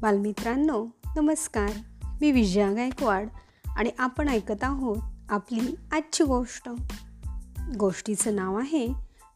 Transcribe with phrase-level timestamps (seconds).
[0.00, 1.70] बालमित्रांनो नमस्कार.
[2.20, 3.28] मी विजया गायकवाड
[3.76, 4.96] आणि आपण ऐकत आहोत
[5.28, 6.68] आपली आजची गोष्ट.
[7.78, 8.88] गोष्टीचं नाव आहे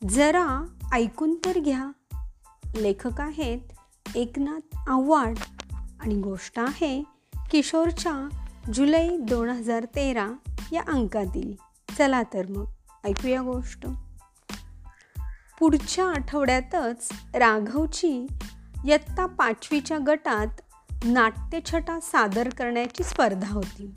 [0.09, 1.93] जरा ऐकून तर घ्या.
[2.77, 3.59] लेखक आहेत
[4.14, 5.39] एकनाथ आव्हाड
[6.00, 7.03] आणि गोष्ट आहे
[7.51, 8.29] किशोरच्या
[8.75, 10.31] जुलै दोन हजार तेरा
[10.73, 11.53] या अंकातील.
[11.99, 12.67] चला तर मग
[13.05, 13.87] ऐकूया गोष्ट.
[15.59, 18.27] पुढच्या आठवड्यातच राघवची
[18.84, 20.47] इयत्ता पाचवीच्या गटात
[21.05, 23.95] नाट्यछटा सादर करण्याची स्पर्धा होती.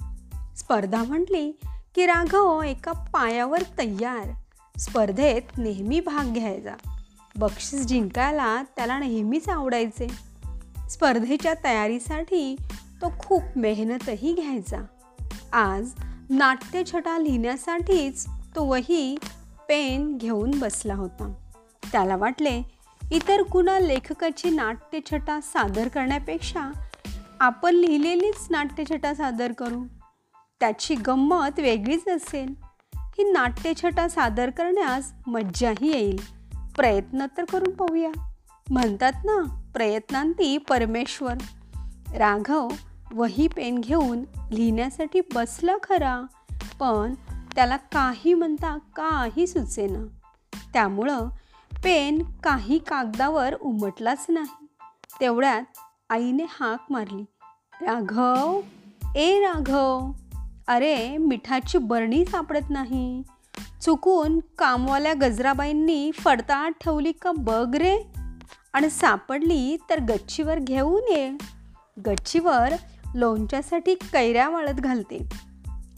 [0.57, 1.51] स्पर्धा म्हटली
[1.95, 4.31] की राघव एका पायावर तयार.
[4.79, 6.73] स्पर्धेत नेहमी भाग घ्यायचा.
[7.37, 10.07] बक्षीस जिंकायला त्याला नेहमीच आवडायचे.
[10.89, 12.55] स्पर्धेच्या तयारीसाठी
[13.01, 14.79] तो खूप मेहनतही घ्यायचा.
[15.53, 15.89] आज
[16.29, 19.17] नाट्यछटा लिहिण्यासाठीच तो वही
[19.67, 21.33] पेन घेऊन बसला होता.
[21.91, 22.76] त्याला वाटले
[23.11, 26.71] इतर कुणा लेखकाची नाट्यछटा सादर करण्यापेक्षा
[27.39, 29.83] आपण लिहिलेलीच नाट्यछटा सादर करू?
[30.59, 32.53] त्याची गंमत वेगळीच असेल.
[32.95, 36.21] ही नाट्यछटा सादर करण्यास मज्जाही येईल.
[36.75, 38.09] प्रयत्न तर करून पाहूया.
[38.69, 41.33] म्हणतात ना प्रयत्नांती परमेश्वर.
[42.13, 42.67] राघव
[43.11, 46.21] वही पेन घेऊन लिहिण्यासाठी बसला खरा
[46.79, 47.13] पण
[47.55, 50.07] त्याला काही म्हणता काही सुचेना.
[50.73, 51.27] त्यामुळं
[51.83, 54.67] पेन काही कागदावर उमटलाच नाही.
[55.19, 55.63] तेवढ्यात
[56.09, 57.25] आईने हाक मारली.
[57.81, 58.61] राघव
[59.15, 60.11] ए राघव
[60.67, 63.21] अरे मिठाची बरणी सापडत नाही.
[63.81, 67.99] चुकून कामवाल्या गजराबाईंनी फडताळ ठेवली का बघ रे.
[68.73, 71.31] आणि सापडली तर गच्चीवर घेऊन ये.
[72.05, 72.73] गच्चीवर
[73.15, 75.29] लोणच्यासाठी कैऱ्या वाळत घालते.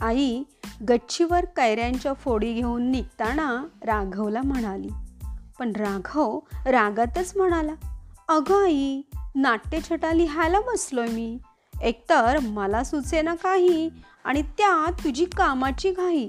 [0.01, 0.43] आई
[0.89, 4.89] गच्चीवर कैऱ्यांच्या फोडी घेऊन निघताना राघवला म्हणाली
[5.59, 7.73] पण राघव रागातच म्हणाला
[8.27, 9.01] अगं आई
[9.35, 11.37] नाट्यछटा लिहायला बसलोय मी.
[11.81, 13.89] एकतर मला सुचेना काही
[14.23, 16.27] आणि त्यात तुझी कामाची घाई.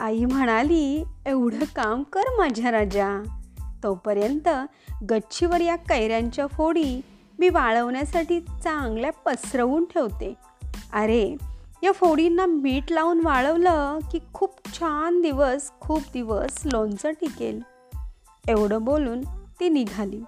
[0.00, 3.22] आई म्हणाली एवढं काम कर माझ्या राजा.
[3.82, 4.48] तोपर्यंत
[5.10, 7.00] गच्चीवर या कैऱ्यांच्या फोडी
[7.38, 10.34] मी वाळवण्यासाठी चांगल्या पसरवून ठेवते.
[10.92, 11.36] अरे
[11.82, 17.69] या फोडींना मीठ लावून वाळवलं की खूप छान दिवस खूप दिवस लोणचं टिकेल.
[18.48, 19.20] एवढं बोलून
[19.60, 20.20] ती निघाली.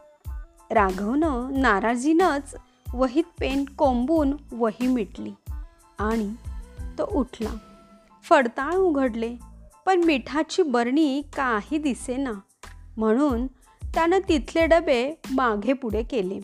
[0.70, 2.54] राघवनं नाराजीनंच
[2.94, 5.32] वहीत पेन कोंबून वही मिटली
[5.98, 6.32] आणि
[6.98, 7.50] तो उठला.
[8.28, 9.36] फडताळ उघडले
[9.86, 12.32] पण मिठाची बरणी काही दिसेना.
[12.96, 13.46] म्हणून
[13.94, 16.40] त्यानं तिथले डबे मागे पुढे केले.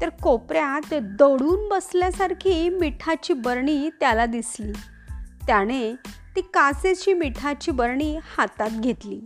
[0.00, 4.72] तर कोपऱ्यात दडून बसल्यासारखी मिठाची बरणी त्याला दिसली.
[5.46, 5.94] त्याने
[6.36, 9.20] ती काचेची मिठाची बरणी हातात घेतली.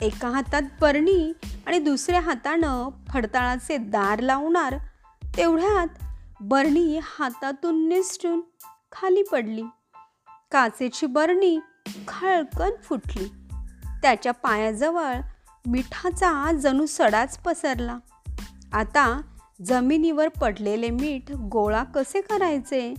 [0.00, 1.32] एका हातात बरणी
[1.66, 4.74] आणि दुसऱ्या हातानं फडताळाचे दार लावणार
[5.36, 5.86] तेवढ्यात
[6.40, 8.40] बरणी हातातून निसटून
[8.92, 9.62] खाली पडली.
[10.52, 11.58] काचेची बरणी
[12.08, 13.24] खळकन फुटली.
[14.02, 15.14] त्याच्या पायाजवळ
[15.66, 17.98] मिठाचा जणू सडाच पसरला.
[18.72, 19.20] आता
[19.64, 22.94] जमिनीवर पडलेले मीठ गोळा कसे करायचे?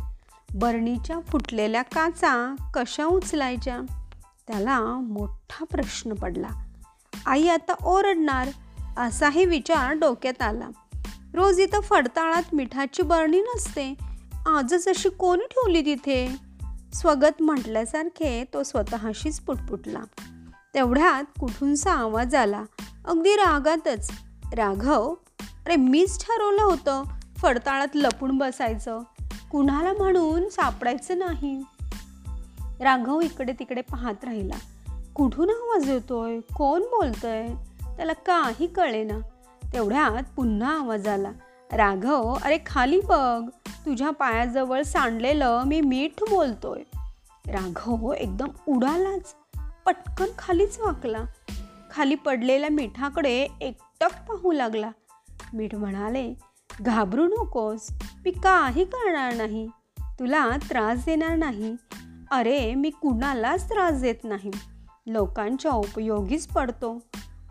[0.55, 3.81] बरणीच्या फुटलेल्या काचा कशा उचलायच्या?
[4.47, 6.66] त्याला मोठा प्रश्न पडला.
[7.27, 8.47] आई आता ओरडणार
[8.97, 10.69] असाही विचार डोक्यात आला.
[11.33, 13.93] रोज इथं फडताळात मिठाची बरणी नसते.
[14.47, 16.35] आजच अशी कोणी ठेवली तिथे?
[16.93, 19.99] स्वगत म्हटल्यासारखे तो स्वतःशीच पुटपुटला.
[20.73, 22.63] तेवढ्यात कुठूनचा आवाज आला.
[23.05, 24.11] अगदी रागातच.
[24.53, 25.15] राघव
[25.65, 27.03] अरे मीच ठरवलं होतं
[27.37, 29.01] फडताळात लपून बसायचं.
[29.51, 31.63] कुणाला म्हणून सापडायचं नाही?
[32.79, 34.55] राघव इकडे तिकडे पाहत राहिला.
[35.17, 36.39] कुठून आवाज येतोय?
[36.39, 37.47] कोण बोलतंय?
[37.95, 39.17] त्याला काही कळेना.
[39.73, 41.31] तेवढ्यात पुन्हा आवाज आला.
[41.71, 43.49] राघव अरे खाली बघ.
[43.67, 46.83] तुझ्या पायाजवळ सांडलेलं मी मीठ बोलतोय.
[47.47, 49.35] राघव एकदम उडालाच.
[49.85, 51.23] पटकन खालीच वाकला.
[51.91, 54.91] खाली पडलेल्या मिठाकडे एकटक पाहू लागला.
[55.53, 56.33] मीठ म्हणाले
[56.81, 57.87] घाबरू नकोस.
[58.25, 59.67] मी काही करणार नाही.
[59.99, 61.75] तुला त्रास देणार नाही.
[62.31, 64.51] अरे मी कुणालाच त्रास देत नाही.
[65.07, 66.99] लोकांच्या उपयोगीच पडतो.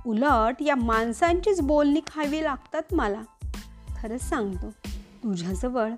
[0.07, 3.23] उलट या माणसांचीच बोलणी खावी लागतात मला.
[4.03, 4.71] खरंच सांगतो
[5.25, 5.93] तुझ्याजवळ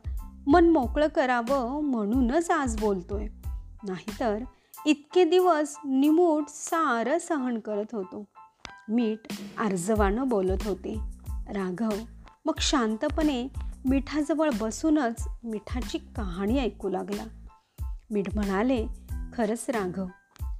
[0.47, 3.27] मन मोकळं करावं म्हणूनच आज बोलतोय.
[3.89, 4.39] नाहीतर
[4.87, 8.25] इतके दिवस निमूट सारं सहन करत होतो.
[8.89, 9.19] मीठ
[9.59, 10.99] आर्जवानं बोलत होते.
[11.49, 11.91] राघव
[12.45, 13.49] मग शांतपणे
[13.85, 17.25] मिठाजवळ बसूनच मिठाची कहाणी ऐकू लागला.
[18.11, 18.87] मीठ म्हणाले
[19.35, 20.07] खरंच राघव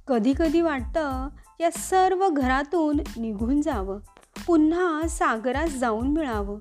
[0.09, 1.29] कधी कधी वाटतं
[1.59, 3.99] या सर्व घरातून निघून जावं.
[4.47, 6.59] पुन्हा सागरात जाऊन मिळावं.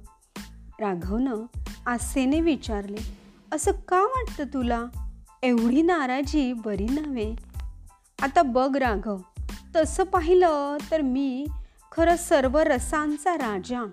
[0.80, 1.34] राघवनं
[1.86, 3.12] आसेने विचारले
[3.52, 4.84] असं का वाटतं तुला?
[5.42, 7.36] एवढी नाराजी बरी नव्हे.
[8.22, 9.18] आता बघ राघव
[9.76, 11.46] तसं पाहिलं तर मी
[11.92, 13.90] खरं सर्व रसांचा राजा.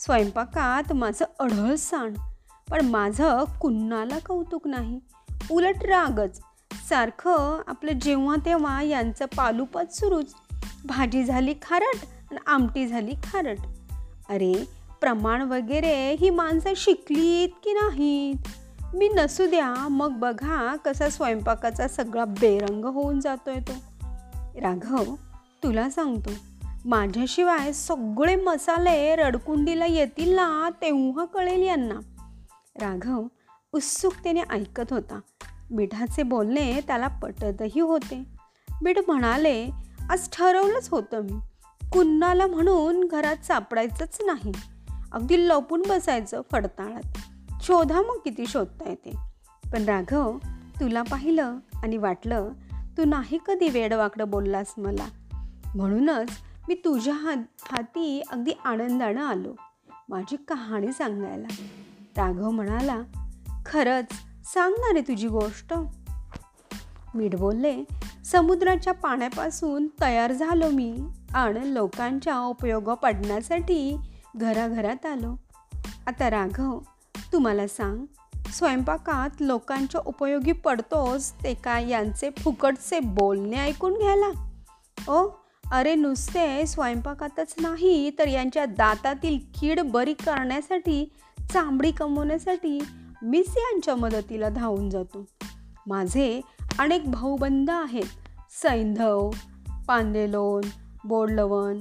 [0.00, 1.74] स्वयंपाकात माझं अढळ
[2.70, 5.00] पण माझं कुन्नाला कौतुक नाही?
[5.50, 6.40] उलट रागच
[6.72, 10.34] सारखं आपलं जेव्हा तेव्हा यांचं पालुपत सुरूच.
[10.84, 11.96] भाजी झाली खारट
[12.30, 13.58] आणि आमटी झाली खारट.
[14.28, 14.68] अरे
[15.00, 18.36] प्रमाण वगैरे ही माणसं शिकलीत की नाहीत?
[18.94, 23.72] मी नसू द्या मग बघा कसा स्वयंपाकाचा सगळा बेरंग होऊन जातोय तो.
[24.60, 25.14] राघव
[25.62, 26.30] तुला सांगतो
[26.84, 31.94] माझ्याशिवाय सगळे मसाले रडकुंडीला येतील ना तेव्हा कळेल यांना.
[32.80, 33.26] राघव
[33.72, 35.20] उत्सुकतेने ऐकत होता.
[35.70, 38.24] मिठाचे बोलणे त्याला पटतही होते.
[38.82, 39.70] बिठ म्हणाले
[40.10, 41.38] आज ठरवलंच होतं मी.
[41.92, 44.52] कुन्नाला म्हणून घरात सापडायचंच नाही.
[45.12, 47.02] अगदी लपून बसायचं फडताळात.
[47.62, 49.16] शोधा मग किती शोधता येते.
[49.72, 50.38] पण राघव
[50.80, 52.48] तुला पाहिलं आणि वाटलं
[52.98, 55.06] तू नाही कधी वेडवाकडं बोललास मला.
[55.74, 56.30] म्हणूनच
[56.68, 59.54] मी तुझ्या हात हाती अगदी आनंदानं आलो.
[60.08, 61.48] माझी कहाणी सांगायला.
[62.16, 63.02] राघव म्हणाला
[63.66, 64.04] खरंच
[64.46, 65.72] सांग ना रे तुझी गोष्ट.
[67.14, 67.74] मीठ बोलले
[68.24, 70.92] समुद्राच्या पाण्यापासून तयार झालो मी
[71.34, 73.96] आणि लोकांच्या उपयोग पडण्यासाठी
[74.36, 75.34] घराघरात आलो.
[76.06, 76.78] आता राघव
[77.32, 78.04] तुम्हाला सांग
[78.52, 84.30] स्वयंपाकात लोकांच्या उपयोगी पडतोस ते काय यांचे फुकटचे बोलणे ऐकून घ्यायला?
[85.08, 85.28] ओ
[85.70, 91.04] अरे नुसते स्वयंपाकातच नाही तर यांच्या दातातील कीड बरी करण्यासाठी
[91.52, 92.78] चांबडी कमवण्यासाठी
[93.22, 95.24] मीच यांच्या मदतीला धावून जातो.
[95.86, 96.40] माझे
[96.78, 98.04] अनेक भाऊबंद आहेत.
[98.62, 99.30] सैंधव
[99.88, 100.68] पांदेलोन
[101.04, 101.78] बोडलवण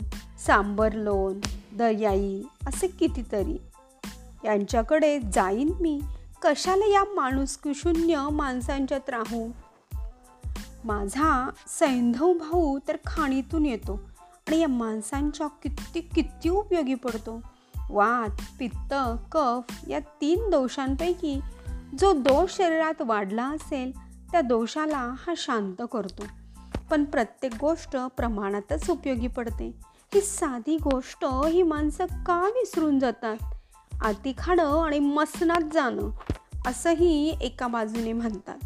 [0.48, 1.40] सांबरलोन
[1.78, 3.58] दर्याई असे कितीतरी.
[4.46, 6.02] यांच्याकडे जाईन मी.
[6.42, 9.50] कशाला या माणूसकीशून्य माणसांच्यात राहू?
[10.86, 14.00] माझा सैंधव भाऊ तर खाणीतून येतो
[14.48, 17.42] आणि या माणसांच्या किती किती उपयोगी पडतो?
[17.90, 18.94] वात पित्त
[19.32, 21.40] कफ या तीन दोषांपैकी
[22.00, 23.92] जो दोष शरीरात वाढला असेल
[24.32, 26.24] त्या दोषाला हा शांत करतो.
[26.90, 29.80] पण प्रत्येक गोष्ट प्रमाणातच उपयोगी पडते.
[30.14, 33.38] ही साधी गोष्ट ही माणसं का विसरून जातात?
[34.02, 36.10] आती खाणं आणि मसनात जाणं
[36.68, 38.58] असंही एका बाजूने म्हणतात.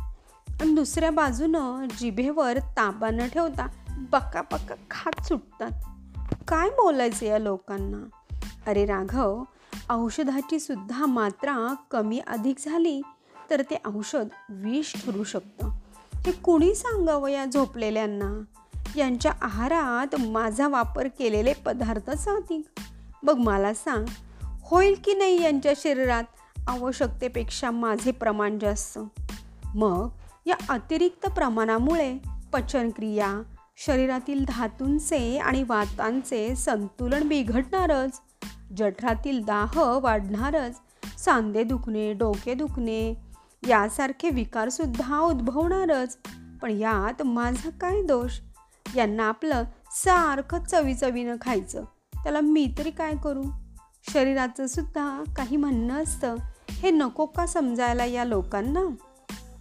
[0.61, 5.71] आणि दुसऱ्या बाजूनं जिभेवर ताबा न ठेवता बक्का बक्का खात सुटतात.
[6.47, 8.18] काय बोलायचं या लोकांना?
[8.67, 9.43] अरे राघव
[9.89, 13.01] औषधाची सुद्धा मात्रा कमी अधिक झाली
[13.49, 15.69] तर ते औषध विष ठरू शकतं.
[16.15, 18.43] हे कुणी सांगावं या झोपलेल्यांना?
[18.95, 22.79] यांच्या आहारात माझा वापर केलेले पदार्थच अधिक
[23.23, 24.05] बघ मला सांग
[24.43, 26.23] होईल की नाही यांच्या शरीरात
[26.67, 28.99] आवश्यकतेपेक्षा माझे प्रमाण जास्त?
[29.75, 30.09] मग
[30.45, 32.17] या अतिरिक्त प्रमाणामुळे
[32.53, 33.41] पचनक्रिया
[33.77, 38.21] शरीरातील धातूंचे आणि वातांचे संतुलन बिघडणारच.
[38.77, 40.79] जठरातील दाह वाढणारच
[41.17, 43.13] सांधे दुखणे डोके दुखणे
[43.67, 46.17] यासारखे विकारसुद्धा उद्भवणारच.
[46.61, 48.39] पण यात माझा काय दोष?
[48.95, 51.83] यांना आपलं सारखं चवी चवीनं खायचं.
[52.23, 53.43] त्याला मी तरी काय करू?
[54.13, 56.35] शरीराचं सुद्धा काही म्हणणं असतं.
[56.69, 58.95] हे नको का समजायला या लोकांना?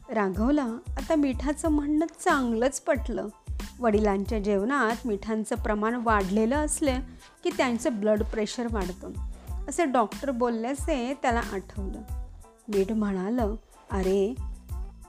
[0.08, 3.28] राघवला आता मिठाचं म्हणणं चांगलंच पटलं.
[3.80, 7.00] वडिलांच्या जेवणात मिठांचं प्रमाण वाढलेलं असलं
[7.44, 9.10] की त्यांचं ब्लड प्रेशर वाढतं.
[9.68, 12.00] असे डॉक्टर बोलल्याचे त्याला आठवलं.
[12.68, 13.54] मीठ म्हणालं
[13.90, 14.34] अरे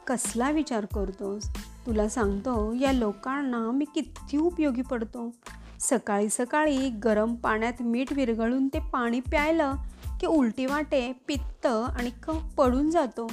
[0.08, 1.50] कसला विचार करतोस?
[1.86, 5.34] तुला सांगतो या लोकांना मी किती उपयोगी पडतो.
[5.80, 9.74] सकाळी सकाळी गरम पाण्यात मीठ विरघळून ते पाणी प्यायलं
[10.22, 13.32] की उलटी वाटे पित्त आणि कफ पडून जातो.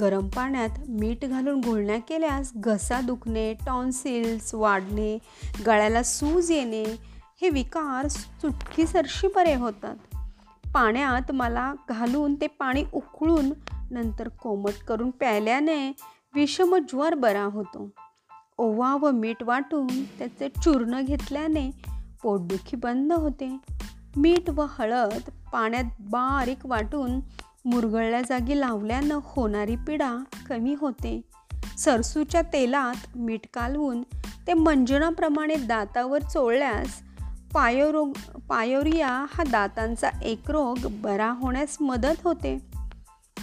[0.00, 5.18] गरम पाण्यात मीठ घालून घोळण्या केल्यास घसा दुखणे टॉन्सिल्स वाढणे
[5.66, 6.84] गळ्याला सूज येणे
[7.42, 9.96] हे विकार चुटकीसरशी बरे होतात.
[10.74, 13.52] पाण्यात मला घालून ते पाणी उकळून
[13.90, 15.92] नंतर कोमट करून प्यायल्याने
[16.34, 17.90] विषमज्वर बरा होतो.
[18.58, 21.70] ओवा व मीठ वाटून त्याचे चूर्ण घेतल्याने
[22.22, 23.56] पोटदुखी बंद होते.
[24.16, 27.20] मीठ व हळद पाण्यात बारीक वाटून
[27.64, 30.16] मुरगळल्या जागी लावल्यानं होणारी पिडा
[30.48, 31.20] कमी होते.
[31.78, 34.02] सरसूच्या तेलात मीठ कालवून
[34.46, 37.02] ते मंजनाप्रमाणे दातावर चोळल्यास
[37.52, 38.12] पायोरोग
[38.48, 42.58] पायोरिया हा दातांचा एक रोग बरा होण्यास मदत होते.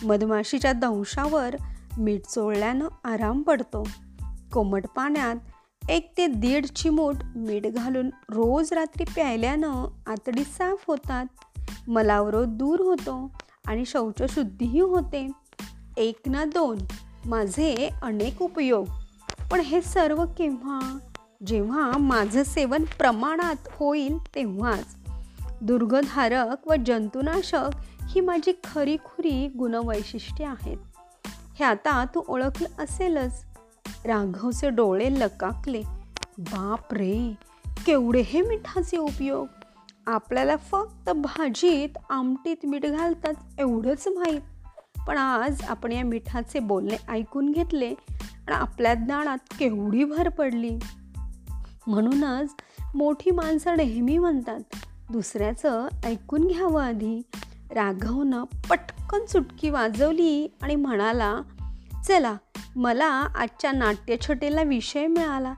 [0.03, 1.55] मधमाशीच्या दंशावर
[1.97, 3.87] मीठ चोळल्यानं आराम पडतो.
[4.53, 5.35] कोमट पाण्यात
[5.89, 11.25] एक ते दीड चिमूट मीठ घालून रोज रात्री प्यायल्यानं आतडी साफ होतात.
[11.87, 13.31] मलावरोध दूर होतो.
[13.67, 15.31] आणि शौचशुद्धीही होते.
[15.97, 16.77] एक ना दोन
[17.25, 18.85] माझे अनेक उपयोग.
[19.51, 20.97] पण हे सर्व केव्हा?
[21.47, 24.95] जेव्हा माझं सेवन प्रमाणात होईल तेव्हाच.
[25.61, 27.69] दुर्गधारक व जंतुनाशक
[28.09, 30.77] ही माझी खरीखुरी गुणवैशिष्ट्ये आहेत.
[31.27, 33.45] हे आता तू ओळखलं असेलच.
[34.05, 35.81] राघवचे डोळे लकाकले.
[36.37, 37.37] बाप रे
[37.85, 39.47] केवढे हे मिठाचे उपयोग.
[40.07, 44.41] आपल्याला फक्त भाजीत आमटीत मीठ घालतात एवढंच माहीत
[45.07, 50.79] पण आज आपण या मिठाचे बोलणे ऐकून घेतले आणि आपल्या ज्ञानात केवढी भर पडली.
[51.87, 52.49] म्हणूनच
[52.95, 54.59] मोठी माणसं नेहमी म्हणतात
[55.11, 57.21] दुसऱ्याचं ऐकून घ्यावं आधी.
[57.71, 61.41] राघवनं पटकन चुटकी वाजवली आणि म्हणाला
[62.07, 62.35] चला
[62.75, 65.53] मला आजच्या नाट्यछटेला विषय मिळाला.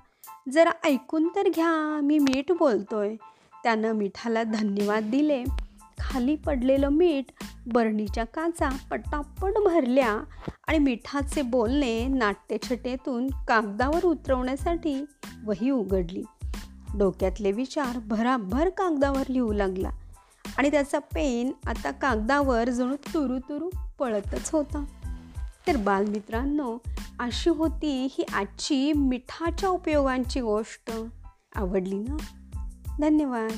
[0.52, 3.16] जरा ऐकून तर घ्या मी मीठ बोलतोय.
[3.64, 5.44] त्यानं मिठाला धन्यवाद दिले.
[6.00, 7.26] खाली पडलेलं मीठ
[7.74, 10.24] बरणीच्या काचा पटापट भरल्या
[10.68, 15.06] आणि मिठाचे बोलणे नाट्यछटेतून कागदावर उतरवण्यासाठी
[15.46, 16.24] वही उघडली.
[16.98, 19.90] डोक्यातले विचार भराभर कागदावर लिहू लागला
[20.58, 24.86] आणि त्याचा पेन आता कागदावर जणू तुरू तुरू पळतच होता.
[25.68, 26.78] तर बालमित्रांनो
[27.20, 30.92] अशी होती ही आजची मिठाच्या उपयोगांची गोष्ट.
[31.56, 32.18] आवडली ना?
[33.00, 33.52] धन्यवाद